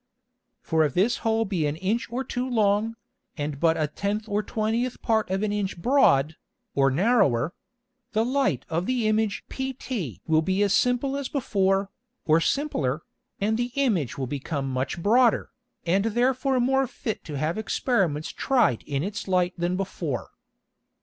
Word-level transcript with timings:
For 0.63 0.83
if 0.83 0.95
this 0.95 1.17
Hole 1.17 1.45
be 1.45 1.67
an 1.67 1.75
Inch 1.75 2.11
or 2.11 2.23
two 2.23 2.49
long, 2.49 2.95
and 3.37 3.59
but 3.59 3.77
a 3.77 3.85
tenth 3.85 4.27
or 4.27 4.41
twentieth 4.41 4.99
Part 5.03 5.29
of 5.29 5.43
an 5.43 5.51
Inch 5.51 5.77
broad, 5.77 6.37
or 6.73 6.89
narrower; 6.89 7.53
the 8.13 8.25
Light 8.25 8.65
of 8.67 8.87
the 8.87 9.07
Image 9.07 9.43
pt 9.47 10.19
will 10.25 10.41
be 10.41 10.63
as 10.63 10.73
simple 10.73 11.15
as 11.15 11.29
before, 11.29 11.91
or 12.25 12.41
simpler, 12.41 13.03
and 13.39 13.57
the 13.57 13.71
Image 13.75 14.17
will 14.17 14.25
become 14.25 14.67
much 14.67 14.99
broader, 14.99 15.51
and 15.85 16.03
therefore 16.05 16.59
more 16.59 16.87
fit 16.87 17.23
to 17.25 17.37
have 17.37 17.59
Experiments 17.59 18.29
try'd 18.31 18.81
in 18.87 19.03
its 19.03 19.27
Light 19.27 19.53
than 19.55 19.77
before. 19.77 20.31